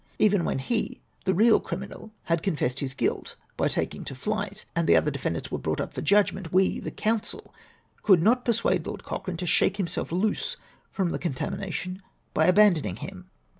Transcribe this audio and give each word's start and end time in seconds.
Even 0.17 0.45
when 0.45 0.57
he, 0.57 0.99
the 1.25 1.33
real 1.35 1.59
criminal, 1.59 2.09
had 2.23 2.41
confessed 2.41 2.79
his 2.79 2.95
guilt, 2.95 3.35
by 3.55 3.67
taking 3.67 4.03
to 4.05 4.15
flight, 4.15 4.65
and 4.75 4.87
the 4.89 4.95
other 4.95 5.11
de 5.11 5.19
fendants 5.19 5.51
were 5.51 5.59
brought 5.59 5.79
up 5.79 5.93
for 5.93 6.01
judgment, 6.01 6.51
we, 6.51 6.79
the 6.79 6.89
coimsel, 6.89 7.53
could 8.01 8.23
not 8.23 8.43
persuade 8.43 8.87
Lord 8.87 9.03
Cochrane 9.03 9.37
to 9.37 9.45
shake 9.45 9.77
himself 9.77 10.11
loose 10.11 10.57
from 10.91 11.11
the 11.11 11.19
contamination 11.19 12.01
by 12.33 12.47
abandoning 12.47 12.95
him. 12.95 13.29